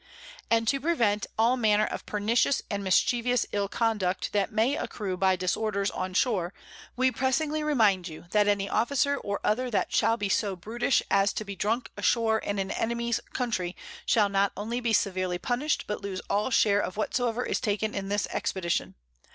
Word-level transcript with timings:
__And 0.57 0.65
to 0.65 0.81
prevent 0.81 1.27
all 1.37 1.55
manner 1.55 1.85
of 1.85 2.07
pernicious 2.07 2.63
and 2.71 2.83
mischievous 2.83 3.45
Ill 3.51 3.67
Conduct 3.67 4.33
that 4.33 4.51
may 4.51 4.75
accrue 4.75 5.15
by 5.15 5.35
Disorders 5.35 5.91
on 5.91 6.15
shore, 6.15 6.55
we 6.95 7.11
pressingly 7.11 7.61
remind 7.61 8.07
you, 8.07 8.25
that 8.31 8.47
any 8.47 8.67
Officer 8.67 9.15
or 9.15 9.39
other 9.43 9.69
that 9.69 9.93
shall 9.93 10.17
be 10.17 10.27
so 10.27 10.55
brutish 10.55 11.03
as 11.11 11.31
to 11.33 11.45
be 11.45 11.55
drunk 11.55 11.91
ashore 11.97 12.39
in 12.39 12.57
an 12.57 12.71
Enemy's 12.71 13.19
Country, 13.33 13.75
shall 14.03 14.27
not 14.27 14.51
only 14.57 14.79
be 14.79 14.91
severely 14.91 15.37
punish'd, 15.37 15.83
but 15.85 16.01
lose 16.01 16.19
all 16.31 16.49
share 16.49 16.81
of 16.81 16.97
whatsoever 16.97 17.45
is 17.45 17.59
taken 17.59 17.93
in 17.93 18.09
this 18.09 18.25
Expedition. 18.31 18.95